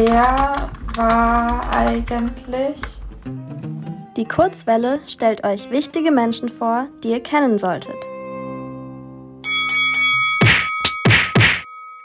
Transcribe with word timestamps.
Wer 0.00 0.70
war 0.94 1.74
eigentlich? 1.74 2.76
Die 4.16 4.28
Kurzwelle 4.28 5.00
stellt 5.08 5.44
euch 5.44 5.72
wichtige 5.72 6.12
Menschen 6.12 6.48
vor, 6.48 6.86
die 7.02 7.10
ihr 7.10 7.20
kennen 7.20 7.58
solltet. 7.58 7.96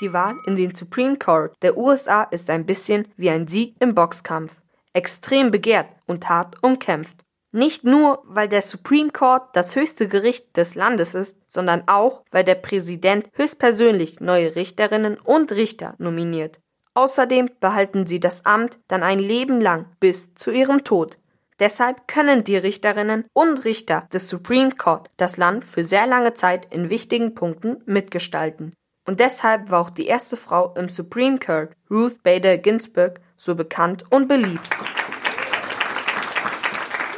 Die 0.01 0.11
Wahl 0.11 0.33
in 0.47 0.55
den 0.55 0.73
Supreme 0.73 1.19
Court 1.19 1.53
der 1.61 1.77
USA 1.77 2.23
ist 2.23 2.49
ein 2.49 2.65
bisschen 2.65 3.07
wie 3.15 3.29
ein 3.29 3.47
Sieg 3.47 3.75
im 3.79 3.93
Boxkampf. 3.93 4.55
Extrem 4.93 5.51
begehrt 5.51 5.89
und 6.07 6.27
hart 6.27 6.63
umkämpft. 6.63 7.17
Nicht 7.51 7.83
nur, 7.83 8.23
weil 8.25 8.47
der 8.49 8.63
Supreme 8.63 9.11
Court 9.11 9.55
das 9.55 9.75
höchste 9.75 10.07
Gericht 10.07 10.57
des 10.57 10.73
Landes 10.73 11.13
ist, 11.13 11.37
sondern 11.45 11.83
auch, 11.85 12.23
weil 12.31 12.43
der 12.43 12.55
Präsident 12.55 13.29
höchstpersönlich 13.33 14.19
neue 14.19 14.55
Richterinnen 14.55 15.19
und 15.19 15.51
Richter 15.51 15.93
nominiert. 15.99 16.59
Außerdem 16.95 17.49
behalten 17.59 18.05
sie 18.05 18.19
das 18.19 18.45
Amt 18.45 18.79
dann 18.87 19.03
ein 19.03 19.19
Leben 19.19 19.59
lang 19.59 19.85
bis 19.99 20.35
zu 20.35 20.51
ihrem 20.51 20.83
Tod. 20.83 21.17
Deshalb 21.59 22.07
können 22.07 22.43
die 22.43 22.57
Richterinnen 22.57 23.25
und 23.33 23.65
Richter 23.65 24.07
des 24.11 24.27
Supreme 24.27 24.71
Court 24.71 25.09
das 25.17 25.37
Land 25.37 25.65
für 25.65 25.83
sehr 25.83 26.07
lange 26.07 26.33
Zeit 26.33 26.73
in 26.73 26.89
wichtigen 26.89 27.35
Punkten 27.35 27.81
mitgestalten. 27.85 28.73
Und 29.05 29.19
deshalb 29.19 29.69
war 29.69 29.81
auch 29.81 29.89
die 29.89 30.07
erste 30.07 30.37
Frau 30.37 30.73
im 30.75 30.89
Supreme 30.89 31.37
Court, 31.39 31.73
Ruth 31.89 32.23
Bader 32.23 32.57
Ginsburg, 32.57 33.19
so 33.35 33.55
bekannt 33.55 34.05
und 34.11 34.27
beliebt. 34.27 34.69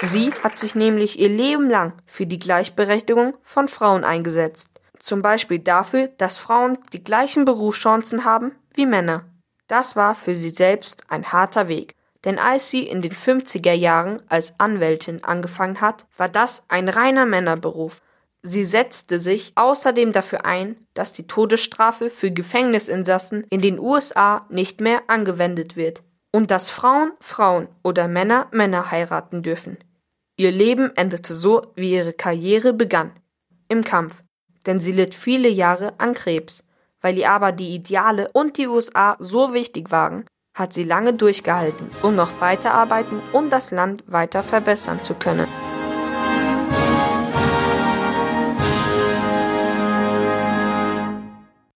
Sie 0.01 0.31
hat 0.43 0.57
sich 0.57 0.75
nämlich 0.75 1.19
ihr 1.19 1.29
Leben 1.29 1.69
lang 1.69 1.93
für 2.05 2.25
die 2.25 2.39
Gleichberechtigung 2.39 3.35
von 3.43 3.67
Frauen 3.67 4.03
eingesetzt. 4.03 4.69
Zum 4.99 5.21
Beispiel 5.21 5.59
dafür, 5.59 6.07
dass 6.17 6.37
Frauen 6.37 6.77
die 6.93 7.03
gleichen 7.03 7.45
Berufschancen 7.45 8.25
haben 8.25 8.51
wie 8.73 8.85
Männer. 8.85 9.25
Das 9.67 9.95
war 9.95 10.15
für 10.15 10.35
sie 10.35 10.49
selbst 10.49 11.03
ein 11.09 11.31
harter 11.31 11.67
Weg. 11.67 11.95
Denn 12.23 12.39
als 12.39 12.69
sie 12.69 12.83
in 12.83 13.01
den 13.01 13.13
50er 13.13 13.73
Jahren 13.73 14.21
als 14.29 14.59
Anwältin 14.59 15.23
angefangen 15.23 15.79
hat, 15.79 16.07
war 16.17 16.27
das 16.27 16.65
ein 16.69 16.89
reiner 16.89 17.25
Männerberuf. 17.25 18.01
Sie 18.41 18.63
setzte 18.63 19.19
sich 19.19 19.53
außerdem 19.55 20.11
dafür 20.11 20.45
ein, 20.45 20.75
dass 20.93 21.13
die 21.13 21.27
Todesstrafe 21.27 22.09
für 22.09 22.31
Gefängnisinsassen 22.31 23.45
in 23.49 23.61
den 23.61 23.79
USA 23.79 24.45
nicht 24.49 24.81
mehr 24.81 25.03
angewendet 25.07 25.75
wird 25.75 26.03
und 26.31 26.51
dass 26.51 26.69
Frauen 26.69 27.13
Frauen 27.21 27.69
oder 27.81 28.07
Männer 28.07 28.47
Männer 28.51 28.91
heiraten 28.91 29.41
dürfen. 29.41 29.77
Ihr 30.35 30.51
Leben 30.51 30.91
endete 30.95 31.33
so, 31.33 31.71
wie 31.75 31.93
ihre 31.93 32.11
Karriere 32.11 32.73
begann, 32.73 33.11
im 33.69 33.85
Kampf, 33.85 34.21
denn 34.65 34.79
sie 34.79 34.91
litt 34.91 35.15
viele 35.15 35.47
Jahre 35.47 35.93
an 35.97 36.13
Krebs. 36.13 36.64
Weil 37.05 37.19
ihr 37.19 37.29
aber 37.29 37.51
die 37.51 37.75
Ideale 37.75 38.31
und 38.33 38.57
die 38.57 38.67
USA 38.67 39.15
so 39.19 39.53
wichtig 39.53 39.91
waren, 39.91 40.25
hat 40.57 40.73
sie 40.73 40.81
lange 40.81 41.13
durchgehalten, 41.13 41.87
um 42.01 42.15
noch 42.15 42.41
weiterarbeiten 42.41 43.21
und 43.31 43.51
das 43.51 43.69
Land 43.69 44.03
weiter 44.07 44.41
verbessern 44.41 45.03
zu 45.03 45.13
können. 45.13 45.47